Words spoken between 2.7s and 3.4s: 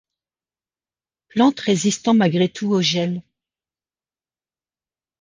au gel.